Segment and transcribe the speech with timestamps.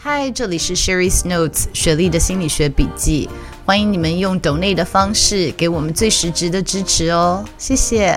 [0.00, 3.28] 嗨，这里是 Sherry's Notes 雪莉的心理学笔记。
[3.66, 8.16] 欢迎你们用 donate 的方式给我们最实质的支持哦，谢谢。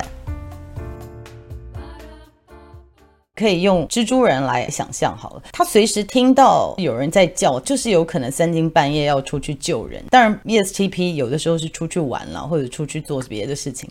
[3.34, 10.04] 可以用蜘蛛人来想象好了，他随时听到有人在叫，就是有可能三更半夜要出去救人。
[10.12, 13.90] 当然，ESTP 有的时候是出去玩了，或者出去做别的事情。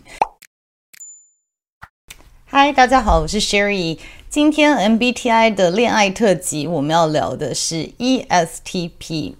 [2.53, 3.97] 嗨，大家好，我是 Sherry。
[4.29, 9.35] 今天 MBTI 的恋爱特辑，我们要聊的是 ESTP。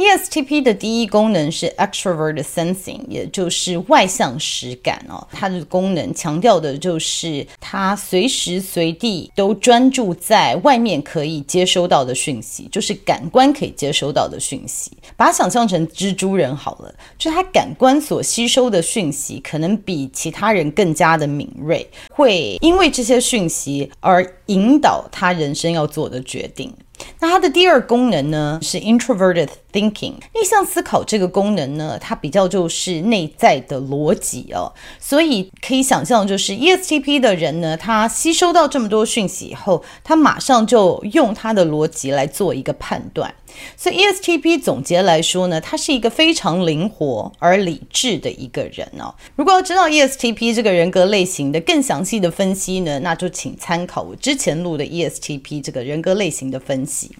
[0.00, 5.28] ESTP 的第一功能是 Extrovert Sensing，也就是外向实感哦。
[5.30, 14.90] 它的功能强调的就是它随时随地都专注在外面可以接收到的讯息，就是感官可以接收到的讯息。
[15.18, 26.72] 把它想象成蜘蛛人好了，就它感官所吸收的讯息可能比其他人更加的敏锐，会因为这些讯息而引导他人生要做的决定。
[27.20, 43.34] 那它的第二功能呢，是 introverted thinking，内向思考这个功能呢，它比较就是内在的逻辑哦，所以可以想象，就是 ESTP 的人呢，他吸收到这么多讯息以后，他马上就用他的逻辑来做一个判断。
[43.76, 49.14] 所以 ESTP 总结来说呢，他是一个非常灵活而理智的一个人哦。
[49.36, 57.10] 如果要知道 ESTP 这个人格类型的更详细的分析呢，那就请参考我之前录的 ESTP 这个人格类型的分析。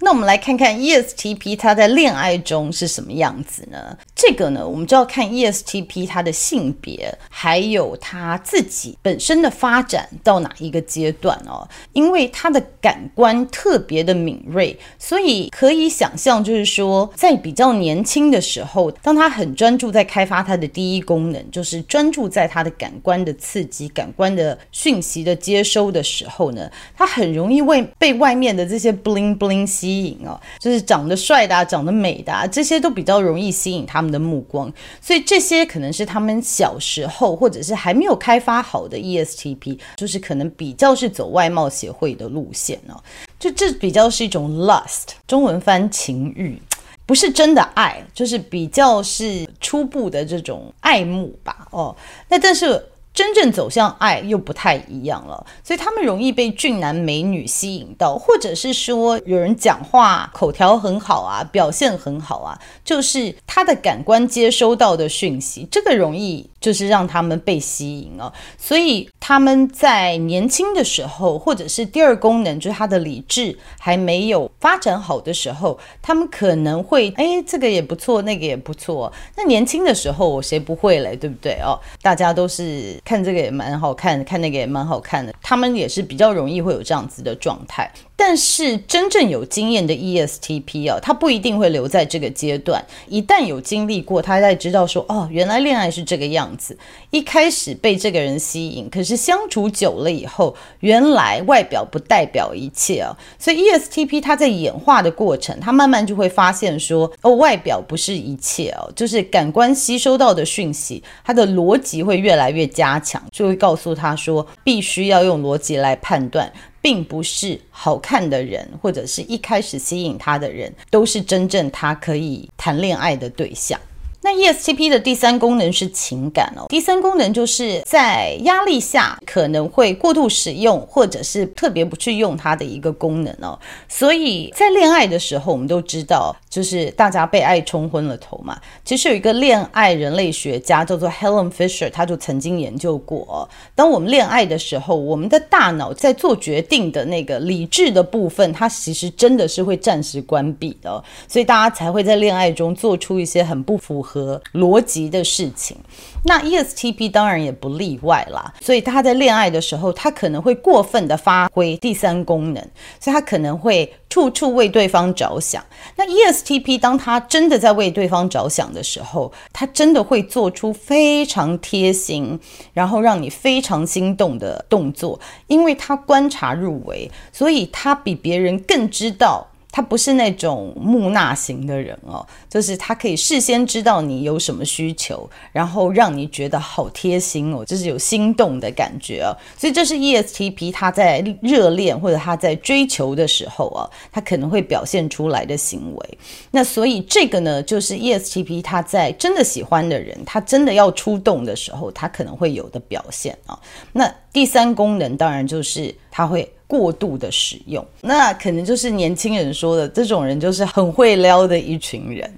[0.00, 3.96] 那我们来看看 ESTP 他在恋爱中是什么样子呢？
[4.14, 11.66] 这个呢，我们就要看 ESTP 他的性别，还有他自己本身的发展到哪一个阶段哦。
[11.92, 43.00] 因为他的感官特别的敏锐，所以可以想象，就是说在比较年轻的时候，当他很专注在开发他的第一功能，就是专注在他的感官的刺激、感官的讯息的接收的时候呢，他很容易为被外面的这些 bling bling 吸吸引哦，就是长得帅的，长得美的啊，这些都比较容易吸引他们的目光，所以这些可能是他们小时候或者是还没有开发好的 ESTP，就是可能比较是走外貌协会的路线哦，
[43.38, 46.60] 就这比较是一种 lust，中文翻情欲，
[47.06, 51.94] 不是真的爱，就是比较是初步的这种爱慕吧，哦，
[52.28, 52.84] 那但是。
[53.16, 68.32] 真正走向爱又不太一样了，所以他们容易被俊男美女吸引到，或者是说有人讲话口条很好啊，表现很好啊，就是他的感官接收到的讯息，这个容易就是让他们被吸引哦。
[68.58, 79.12] 所以他们在年轻的时候，或者是第二功能就是他的理智还没有发展好的时候，他们可能会哎，这个也不错，那个也不错。
[79.36, 81.78] 那年轻的时候，谁不会嘞，对不对哦？
[82.02, 82.96] 大家都是。
[83.04, 85.32] 看这个也蛮好看，看那个也蛮好看的。
[85.40, 87.88] 他们也是比较容易会有这样子的状态。
[88.18, 92.82] 但是真正有经验的 ESTP 啊，他不一定会留在这个阶段。
[93.08, 96.76] 一旦有经历过，他才知道说，哦，原来恋爱是这个样子。
[97.10, 103.14] 一开始被这个人吸引，可是相处久了以后，原来外表不代表一切啊。
[103.38, 116.50] 所以 ESTP 他在演化的过程，他慢慢就会发现说，哦，外表不是一切哦，就是感官吸收到的讯息，他的逻辑会越来越加强，就会告诉他说，必须要用逻辑来判断。
[116.80, 123.80] 并不是好看的人，或者是一开始吸引他的人，都是真正他可以谈恋爱的对象。
[124.26, 133.56] 那 ESTP 的第三功能是情感哦，第三功能就是在压力下可能会过度使用，或者是特别不去用它的一个功能哦。
[133.88, 138.60] 所以在恋爱的时候，我们都知道，就是大家被爱冲昏了头嘛。
[138.84, 154.15] 其实有一个恋爱人类学家叫做 Helen Fisher，他就曾经研究过，当我们恋爱的时候，我们的大脑在做决定的那个理智的部分，它其实真的是会暂时关闭的哦，所以大家才会在恋爱中做出一些很不符合。
[154.16, 155.76] 合逻辑的事情。
[156.24, 162.62] 那 ESTP 当然也不例外啦，所以他在恋爱的时候，他可能会过分的发挥第三功能，
[162.98, 165.64] 所以他可能会处处为对方着想。
[165.96, 172.40] 那 ESTP 当他真的在为对方着想的时候，他真的会做出非常贴心，
[172.72, 179.46] 然后让你非常心动的动作，因为他观察入微，所以他比别人更知道。
[179.76, 189.36] 他不是那种木讷型的人哦，就是他可以事先知道你有什么需求，然后让你觉得好贴心哦，就是有心动的感觉哦。
[189.54, 196.18] 所以这是 ESTP 他在热恋或者他在追求的时候啊，他可能会表现出来的行为。
[196.50, 203.60] 那所以这个呢，就是 ESTP 他在真的喜欢的人，他真的要出动的时候，他可能会有的表现啊。
[203.92, 206.50] 那第三功能当然就是他会。
[206.66, 212.32] 过度的使用，那可能就是年轻人说的这种人，就是很会撩的一群人。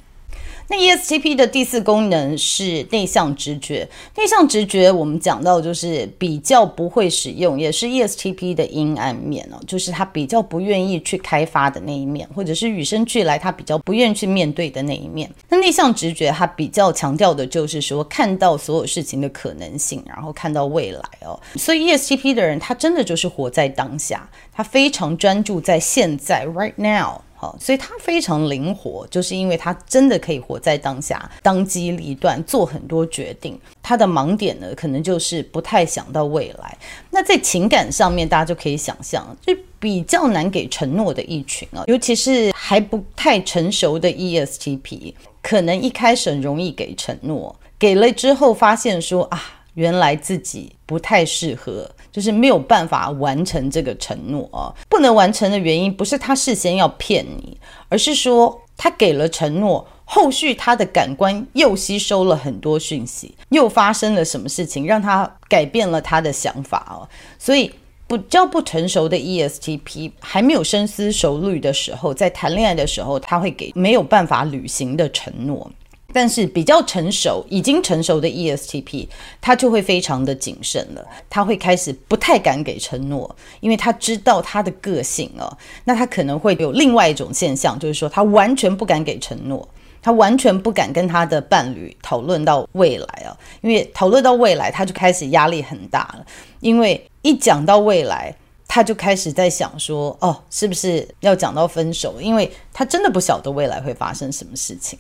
[0.71, 3.89] 那 ESTP 的第四功能是内向直觉。
[4.17, 15.31] 内向直觉，我们讲到就是比较不会使用，也是 ESTP 的阴暗面哦，就是他比较不愿意去开发的那一面，或者是与生俱来他比较不愿意去面对的那一面。
[15.49, 21.41] 那内向直觉，他比较强调的就是说看到所有事情的可能性，然后看到未来哦。
[21.57, 27.23] 所以 ESTP 的人，他真的就是活在当下，他非常专注在现在，right now。
[27.41, 33.57] 好，所以他非常灵活，就是因为他真的可以活在当下，当机立断做很多决定。
[33.81, 36.77] 他的盲点呢，可能就是不太想到未来。
[37.11, 49.41] 那在情感上面，大家就可以想象，就比较难给承诺的一群啊，尤其是还不太成熟的 ESTP，可能一开始很容易给承诺，给了之后发现说啊，
[49.75, 51.89] 原来自己不太适合。
[52.19, 57.57] 就是没有办法完成这个承诺啊，不能完成的原因不是他事先要骗你，
[57.89, 67.07] 而是说他给了承诺，后续他的感官又吸收了很多讯息，又发生了什么事情让他改变了他的想法哦。
[67.39, 67.73] 所以
[68.09, 75.71] 比较不成熟的 ESTP 还没有深思熟虑的时候，在谈恋爱的时候，他会给没有办法履行的承诺。
[76.15, 79.07] 但是比较成熟、已经成熟的 ESTP，
[79.43, 81.07] 他就会非常的谨慎了。
[81.29, 85.55] 他会开始不太敢给承诺，因为他知道他的个性哦。
[85.85, 89.69] 那他可能会有另外一种现象，就是说他完全不敢给承诺，
[90.01, 93.37] 他完全不敢跟他的伴侣讨论到未来啊。
[93.61, 96.25] 因为讨论到未来，他就开始压力很大了。
[96.61, 98.35] 因为一讲到未来，
[98.67, 102.19] 他就开始在想说：哦，是不是要讲到分手？
[102.19, 104.99] 因为他真的不晓得未来会发生什么事情。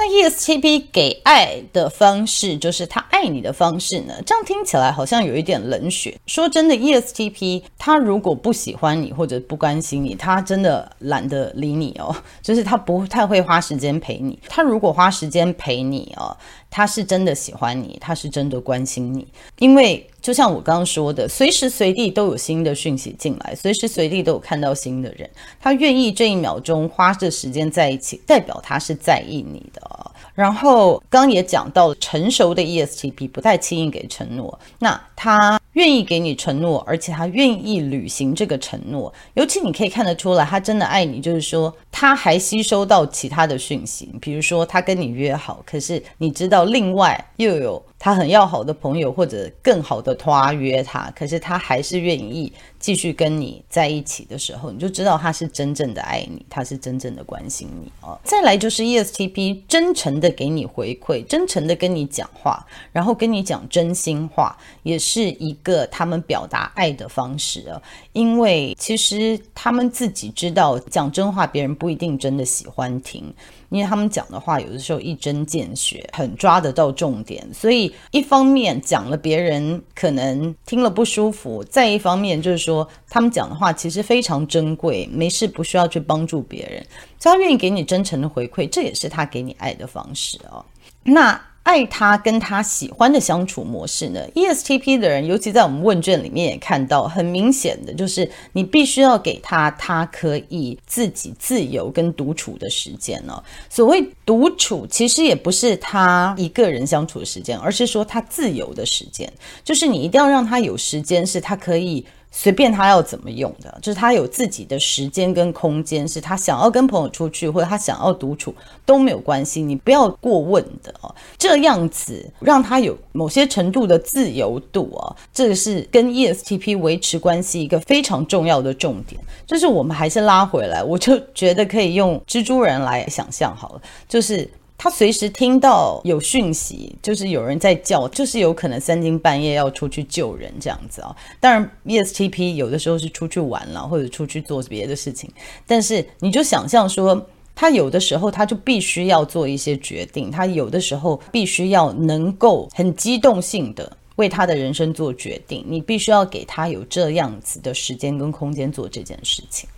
[0.00, 4.14] 那 ESTP 给爱的方式，就是他爱你的方式呢？
[4.24, 6.18] 这样听起来好像有一点冷血。
[6.24, 12.16] 说真的，ESTP 他如果不喜欢你或者不关心你，他真的懒得理你哦。
[12.40, 14.38] 就是他不太会花时间陪你。
[14.48, 16.34] 他如果花时间陪你哦，
[16.70, 19.28] 他是真的喜欢你，他是真的关心你。
[19.58, 25.28] 因为就像我刚刚说的，随时随地都有新的讯息进来，随时随地都有看到新的人，
[25.60, 30.10] 他愿意这一秒钟花这时间在一起，代表他是在意你的。
[30.40, 47.82] 然后刚也讲到，成熟的 ESTP 不太轻易给承诺，那他愿意给你承诺，而且他愿意履行这个承诺，尤其你可以看得出来，他真的爱你，就是说他还吸收到其他的讯息，比如说他跟你约好，可是你知道另外又有。
[48.02, 58.18] 他很要好的朋友或者更好的他约他，可是他还是愿意继续跟你在一起的时候，你就知道他是真正的爱你，他是真正的关心你哦。
[58.24, 67.80] 再来就是 ESTP 真诚的给你回馈，真诚的跟你讲话，然后跟你讲真心话，也是一个他们表达爱的方式啊。
[68.12, 73.32] 因为其实他们自己知道讲真话，别人不一定真的喜欢听。
[73.70, 86.84] 因为他们讲的话有的时候一针见血，很抓得到重点，所以一方面讲了别人可能听了不舒服，再一方面就是说他们讲的话其实非常珍贵，没事不需要去帮助别人，
[87.18, 90.64] 所以他愿意给你真诚的回馈，这也是他给你爱的方式哦。
[91.02, 91.40] 那。
[91.62, 103.40] 爱他跟他喜欢的相处模式呢？ESTP 的人，尤其在我们问卷里面也看到，很明显的就是你必须要给他他可以自己自由跟独处的时间哦。
[103.68, 109.30] 所谓独处，其实也不是他一个人相处的时间，而是说他自由的时间，
[109.62, 118.54] 就是你一定要让他有时间，是他可以随便他要怎么用的，就是他有自己的时间跟空间，是他想要跟朋友出去或者他想要独处
[118.86, 121.14] 都没有关系，你不要过问的哦。
[121.36, 129.20] 这样子让他有某些程度的自由度哦，这个是跟 ESTP 维持关系一个非常重要的重点。
[129.46, 134.48] 就是我们还是拉回来，我就觉得可以用蜘蛛人来想象好了，就是。
[134.82, 141.14] 他随时听到有讯息，就是有人在叫，就是有可能三更半夜要出去救人这样子啊。
[141.38, 145.30] 当然，ESTP 有的时候是出去玩了，或者出去做别的事情。
[145.66, 155.62] 但是你就想象说，他有的时候他就必须要做一些决定，他有的时候必须要能够很机动性的为他的人生做决定。
[155.68, 159.68] 你必须要给他有这样子的时间跟空间做这件事情。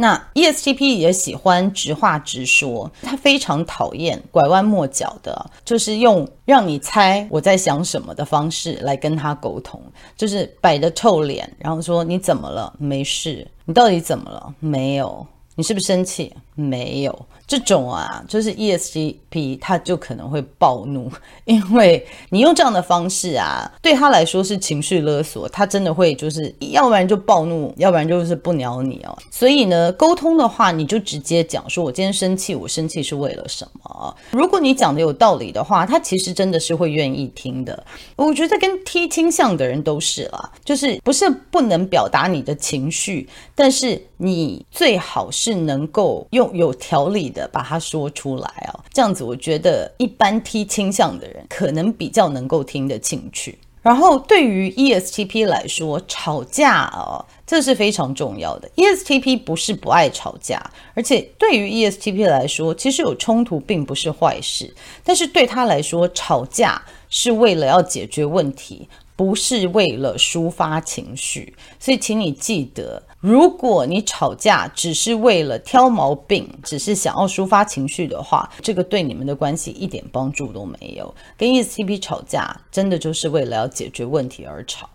[0.00, 9.78] 那 ESTP 也喜欢直话直说，他非常讨厌拐弯抹角的，就是用让你猜我在想什么的方式来跟他沟通，
[10.16, 12.72] 就是摆着臭脸，然后说你怎么了？
[12.78, 13.46] 没事。
[13.66, 14.54] 你到底怎么了？
[14.58, 15.26] 没有。
[15.60, 16.32] 你是不是生气？
[16.54, 17.26] 没有。
[17.46, 21.10] 这种啊，就是 E S G P，他就可能会暴怒，
[21.44, 29.18] 因为你用这样的方式啊，对他来说是情绪勒索，他真的会就是，要不然就暴怒，要不然就是不鸟你哦。
[29.30, 34.16] 所以呢，沟通的话，你就直接讲说，我今天生气，我生气是为了什么？
[34.30, 37.84] 如果你讲的有道理的话，他其实真的是会愿意听的。
[38.16, 47.48] 我觉得跟 T 倾向的人都是啦，就是不是不能表达你的情绪，但是你最好是是能够用有条理的。
[47.52, 53.58] 把它说出来哦，这样子我觉得一般 T 倾向的人可能比较能够听得进去。
[53.82, 58.68] 然后对于 ESTP 来说，吵架哦，这是非常重要的。
[58.76, 60.62] ESTP 不是不爱吵架，
[60.94, 64.72] 而且对于 ESTP 来说，其实有冲突并不是坏事。
[65.02, 68.88] 但是对他来说，吵架是为了要解决问题。
[69.16, 81.14] 不是为了抒发情绪，所以请你记得，如果你吵架只是为了挑毛病，只是想要抒发情绪的话，这个对你们的关系一点帮助都没有。
[81.36, 84.88] 跟 ESTP 吵架，真的就是为了要解决问题而吵。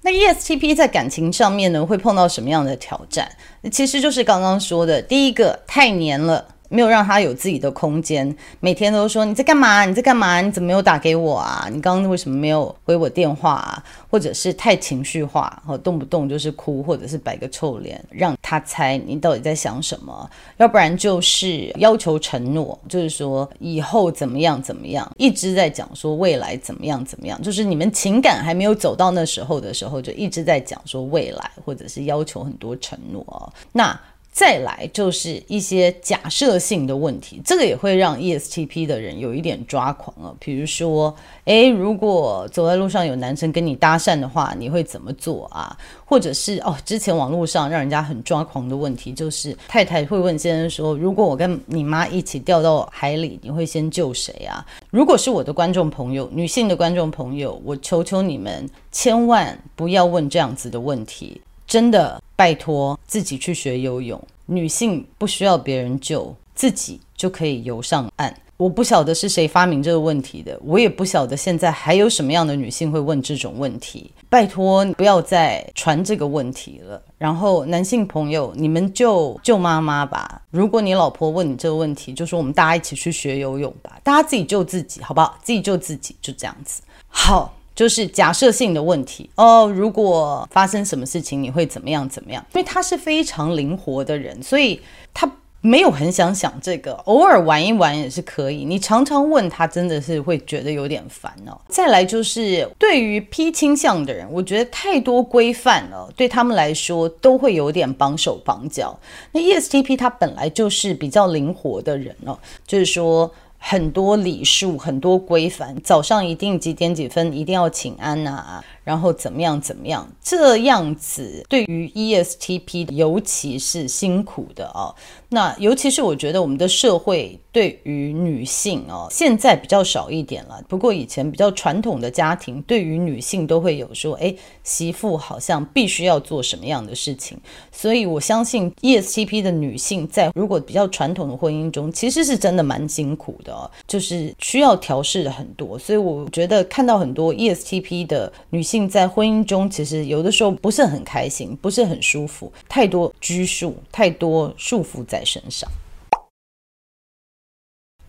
[0.00, 3.30] 那 ESTP 在感情上面呢，会碰到什么样的挑战？
[3.70, 6.54] 其实就是刚刚说的，第一个，太黏了。
[6.72, 9.84] 没有让他有自己的空间，每天都说你在干嘛？
[9.84, 10.40] 你在干嘛？
[10.40, 11.68] 你怎么没有打给我啊？
[11.70, 13.84] 你刚刚为什么没有回我电话啊？
[14.10, 20.28] 或者是太情绪化，和动不动就是哭，或者是摆个臭脸，让他猜你到底在想什么？
[20.56, 33.52] 要不然就是要求承诺，就是说以后怎么样怎么样，一直在讲说未来怎么样怎么样，就是你们情感还没有走到那时候的时候，就一直在讲说未来，或者是要求很多承诺哦。
[33.72, 33.98] 那。
[34.32, 40.34] 再来就是一些假设性的问题，这个也会让 ESTP 的人有一点抓狂啊。
[40.40, 45.76] 比如说，诶，如果走在路上有男生跟你搭讪的话，你会怎么做啊？
[46.06, 61.42] 或者是哦，之前网络上让人家很抓狂的问题，就是太太会问先生说：“如果我跟你妈一起掉到海里，你会先救谁啊？”如果是我的观众朋友，女性的观众朋友，我求求你们千万不要问这样子的问题。
[61.66, 64.20] 真的，拜托自己去学游泳。
[64.46, 68.34] 女性不需要别人救，自己就可以游上岸。
[68.58, 74.12] 我不晓得是谁发明这个问题的，我也不晓得现在还有什么样的女性会问这种问题。
[74.28, 77.02] 拜托，不要再传这个问题了。
[77.18, 80.42] 然后，男性朋友，你们就救妈妈吧。
[80.50, 85.36] 如果你老婆问你这个问题，就说我们大家一起去学游泳吧，大家自己救自己，好不好？
[85.42, 86.82] 自己救自己，就这样子。
[87.08, 87.54] 好。
[87.74, 92.08] 就是假设性的问题哦，如果发生什么事情，你会怎么样？
[92.08, 92.44] 怎么样？
[92.54, 94.80] 因为他是非常灵活的人，所以
[95.14, 95.30] 他
[95.62, 98.64] 没有很想想这个，偶尔玩一玩也是可以。
[98.64, 101.58] 你常常问他，真的是会觉得有点烦哦。
[101.68, 108.98] 再来就是对于 P 倾向的人，我觉得太多规范了，对他们来说都会有点绑手绑脚。
[109.30, 113.32] 那 ESTP 他本来就是比较灵活的人哦，就是说。
[113.64, 124.94] 很多礼数，很多规范，早上一定几点几分一定要请安呐、然后怎么样怎么样，这样子对于 ESTP 尤其是辛苦的哦。
[125.28, 130.60] 那尤其是我觉得我们的社会对于女性哦，现在比较少一点了。
[130.68, 134.34] 不过以前比较传统的家庭，对于女性都会有说，哎，
[134.64, 137.38] 媳妇好像必须要做什么样的事情。
[137.70, 145.78] 所以我相信 ESTP 的女性在如果比较传统的婚姻中，其实是真的蛮辛苦的，就是需要调试的很多。
[145.78, 148.71] 所以我觉得看到很多 ESTP 的女性。
[148.88, 155.70] 在婚姻中，其实有的时候不是很开心，不是很舒服，太多拘束，太多束缚在身上。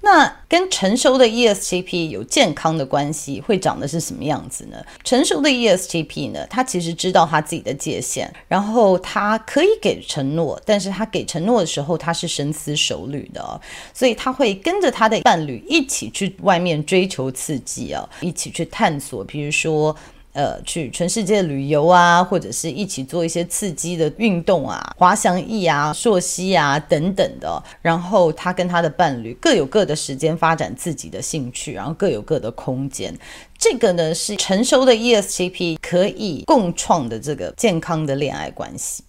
[0.05, 4.77] 那跟成熟的 ESTP 有健康的关系，会长的是什么样子呢？
[5.01, 13.61] 成熟的 ESTP 呢，他其实知道他自己的界限，然后他可以给承诺，但是他给承诺的时候，他是深思熟虑的，
[13.93, 19.95] 所以他会跟着他的伴侣一起去外面追求刺激啊，一起去探索，比如说。
[20.33, 27.63] 呃，去全世界旅游啊，或者是一起做一些刺激的运动啊，滑翔翼啊、溯溪啊等等的。
[27.81, 33.13] 然后他跟他的伴侣各有各的时间发展自己的兴趣，然后各有各的空间。
[33.57, 39.03] 这个呢是成熟的 ESCP 可以共创的这个健康的恋爱关系。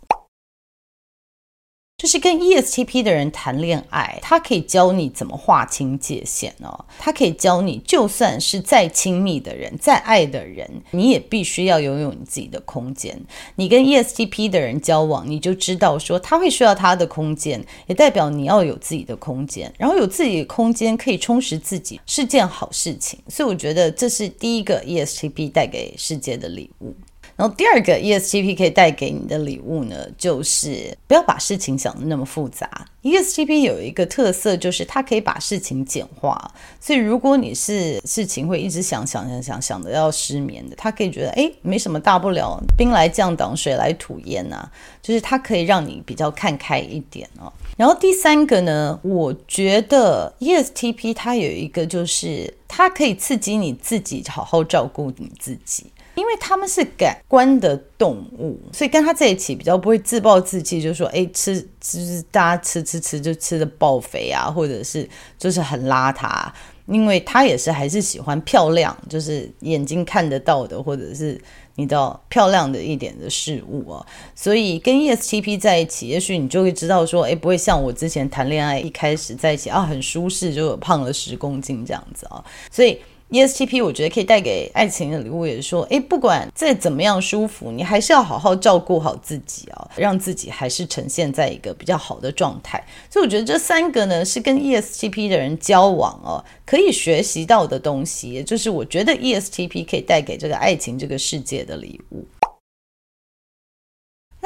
[2.05, 6.85] 就是跟 ESTP 的人谈恋爱，他可以教你怎么划清界限哦。
[6.99, 13.19] 他可以教你，就算是再亲密的人、再爱的人，你也必须要拥有你自己的空间。
[13.55, 19.73] 你跟 ESTP 的人交往，你就知道说他会需要他的空间，也代表你要有自己的空间。
[19.79, 23.19] 然后有自己的空间可以充实自己，是件好事情。
[23.29, 26.95] 所以我觉得这是第一个 ESTP 带给世界的礼物。
[27.37, 32.87] 然后第二个 ESTP 可以带给你的礼物呢，就是不要把事情想得那么复杂。
[33.03, 36.53] ESTP 有一个特色，就是它可以把事情简化。
[36.81, 44.73] 所以如果你是事情会一直想想想想想的要失眠的，它可以觉得哎，没什么大不了，兵来将挡，水来土掩呐、啊，
[45.03, 47.53] 就是它可以让你比较看开一点哦。
[47.77, 55.87] 然后第三个呢，我觉得 ESTP 它有一个就是它可以刺激你自己好好照顾你自己。
[56.15, 66.47] 因为他们是感官的动物，所以跟他在一起比较不会自暴自弃，就是说，哎，吃就是大家吃吃吃就吃的爆肥啊，或者是就是很邋遢，
[66.87, 71.41] 因为他也是还是喜欢漂亮，就是眼睛看得到的，或者是
[71.75, 74.07] 你知道漂亮的一点的事物啊。
[74.37, 82.99] 所以跟 ESTP 在一起，也许你就会知道说，哎，不会像我之前谈恋爱一开始在一起啊，很舒适，就胖了十公斤这样子啊，所以。
[83.35, 92.81] ESTP 我觉得可以带给爱情的礼物，也是说，诶，不管再怎么样舒服，你还是要好好照顾好自己哦，让自己还是呈现在一个比较好的状态。
[93.11, 102.25] 所以我觉得这三个呢，是跟 ESTP 的人交往哦，可以学习到的东西，也就是我觉得 ESTP 可以带给这个爱情这个世界的礼物。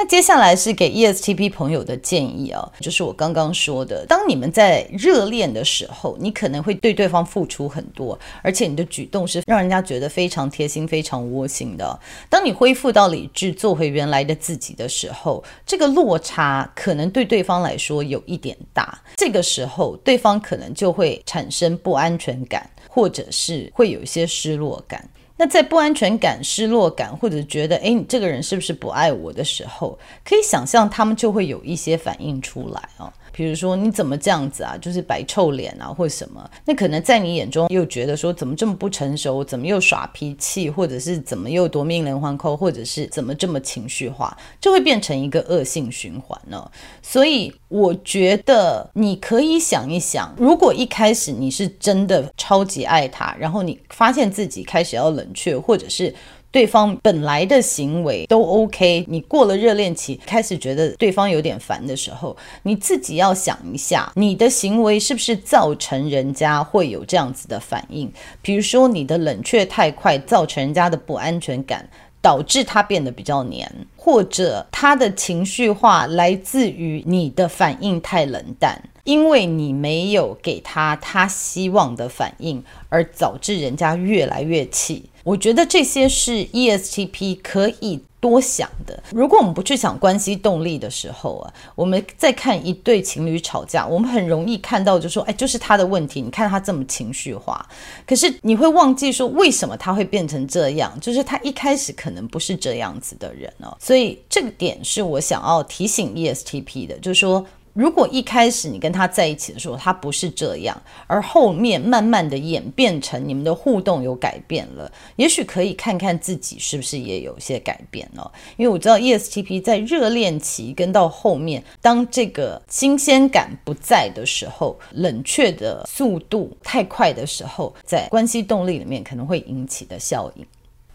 [0.00, 11.98] 那接下来是给 ESTP 朋友的建议啊，就是我刚刚说的，当你们在热恋的时候，你可能会对对方付出很多，而且你的举动是让人家觉得非常贴心、非常窝心的。
[12.30, 25.10] 当你恢复到理智，做回原来的自己的时候，这个落差可能对对方来说有一点大，这个时候对方可能就会产生不安全感，或者是会有一些失落感。
[25.38, 33.10] 那在不安全感、失落感，或者觉得诶，你这个人是不是不爱我的时候，可以想象他们就会有一些反应出来哦。
[33.38, 36.50] 比如说你怎么这样子啊，就是摆臭脸啊，或什么？
[36.64, 46.68] 那可能在你眼中又觉得说怎么这么不成熟，怎么又耍脾气，或者是怎么又夺命连环扣，或者是怎么这么情绪化，就会变成一个恶性循环呢。
[47.00, 56.12] 所以我觉得你可以想一想，如果一开始你是真的超级爱他，然后你发现自己开始要冷却，或者是。
[56.50, 68.10] 对方本来的行为都 OK，你过了热恋期，开始觉得对方有点烦的时候，你自己要想一下，你的行为是不是造成人家会有这样子的反应？
[68.40, 71.86] 比如说你的冷却太快，造成人家的不安全感，
[72.22, 85.10] 导致他变得比较黏，或者他的情绪化来自于你的反应太冷淡，因为你没有给他他希望的反应，而导致人家越来越气。
[85.28, 88.98] 我觉得这些是 ESTP 可以多想的。
[89.12, 96.22] 如果我们不去想关系动力的时候啊，我们再看一对情侣吵架，我们很容易看到就说，哎，就是他的问题。
[96.22, 97.68] 你看他这么情绪化，
[98.06, 100.98] 可是你会忘记说，为什么他会变成这样？
[100.98, 103.76] 就是他一开始可能不是这样子的人哦。
[103.78, 107.44] 所以这个点是我想要提醒 ESTP 的，就是说。
[107.74, 118.30] 如果一开始你跟他在一起的时候，他不是这样，而后面慢慢的演变成你们的互动有改变了，也许可以看看自己是不是也有些改变哦。
[118.56, 130.46] 因为我知道 ESTP 在热恋期跟到后面，当这个新鲜感不在的时候，冷却的速度太快的时候，在关系动力里面可能会引起的效应。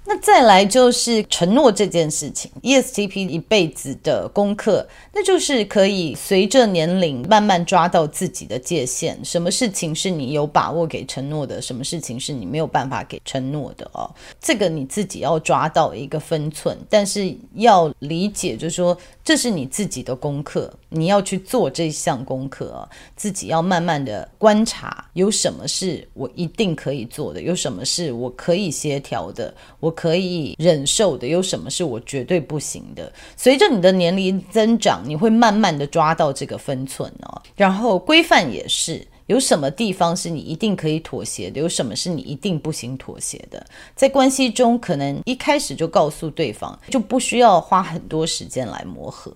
[0.05, 14.09] 那再来就是承诺这件事情，ESTP 一辈子的功课，那就是可以随着年龄慢慢抓到自己的界限，什么事情是你有把握给承诺的，什么事情是你没有办法给承诺的哦。
[14.41, 33.11] 这个你自己要抓到一个分寸，但是要理解，就是说这是你自己的功课，你要去做这项功课，自己要慢慢的观察，有什么是我一定可以做的，有什么是我可以协调的，我可以忍受的，有什么是我绝对不行的。
[33.35, 37.41] 随着你的年龄增长，你会慢慢的抓到这个分寸哦。
[37.55, 39.07] 然后规范也是。
[39.27, 41.61] 有什么地方是你一定可以妥协的？
[41.61, 43.65] 有什么是你一定不行妥协的？
[43.95, 49.33] 在关系中，可能一开始就告诉对方，就不需要花很多时间来磨合。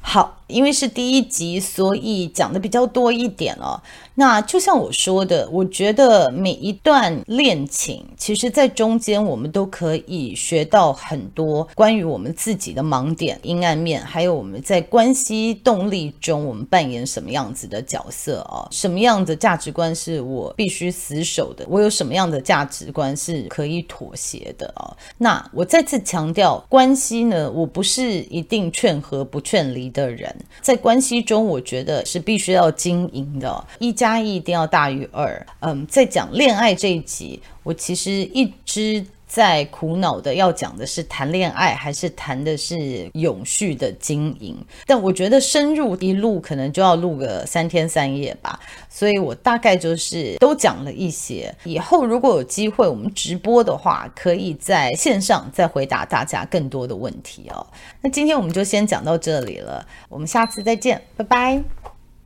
[0.00, 3.80] 好，因为是第一集，所以讲的比较多一点哦。
[4.16, 18.68] 那就像我说的，我觉得每一段恋情，其实在中间我们都可以学到很多关于我们自己的盲点、阴暗面，还有我们在关系动力中我们扮演什么样子的角色啊？
[18.70, 21.64] 什么样的价值观是我必须死守的？
[21.68, 24.94] 我有什么样的价值观是可以妥协的啊？
[25.16, 35.46] 那我再次强调，关系呢，我不是一定劝和不劝离的人，在关系中，我觉得是必须要经营的，一加一一定要大于二。
[35.60, 44.56] 嗯，在讲恋爱这一集，我其实一直在苦恼的，要讲的是谈恋爱，还是谈的是永续的经营？
[44.86, 48.58] 但我觉得深入一录，可能就要录个三天三夜吧。
[48.88, 51.54] 所以我大概就是都讲了一些。
[51.62, 57.64] 以后如果有机会我们直播的话，可以在线上再回答大家更多的问题哦。
[58.00, 61.89] 那今天我们就先讲到这里了，我们下次再见，拜拜。